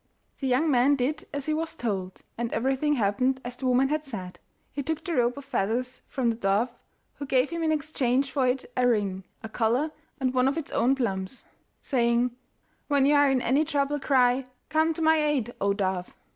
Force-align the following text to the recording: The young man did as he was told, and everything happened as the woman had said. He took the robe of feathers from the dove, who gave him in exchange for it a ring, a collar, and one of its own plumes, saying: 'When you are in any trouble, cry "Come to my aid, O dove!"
The 0.39 0.47
young 0.47 0.71
man 0.71 0.95
did 0.95 1.27
as 1.31 1.45
he 1.45 1.53
was 1.53 1.75
told, 1.75 2.23
and 2.35 2.51
everything 2.53 2.95
happened 2.95 3.39
as 3.45 3.55
the 3.55 3.67
woman 3.67 3.89
had 3.89 4.03
said. 4.03 4.39
He 4.71 4.81
took 4.81 5.05
the 5.05 5.13
robe 5.13 5.37
of 5.37 5.45
feathers 5.45 6.01
from 6.07 6.31
the 6.31 6.35
dove, 6.35 6.71
who 7.17 7.27
gave 7.27 7.51
him 7.51 7.61
in 7.61 7.71
exchange 7.71 8.31
for 8.31 8.47
it 8.47 8.65
a 8.75 8.87
ring, 8.87 9.25
a 9.43 9.47
collar, 9.49 9.91
and 10.19 10.33
one 10.33 10.47
of 10.47 10.57
its 10.57 10.71
own 10.71 10.95
plumes, 10.95 11.45
saying: 11.83 12.31
'When 12.87 13.05
you 13.05 13.13
are 13.13 13.29
in 13.29 13.43
any 13.43 13.63
trouble, 13.63 13.99
cry 13.99 14.45
"Come 14.69 14.95
to 14.95 15.03
my 15.03 15.17
aid, 15.21 15.53
O 15.61 15.71
dove!" 15.71 16.15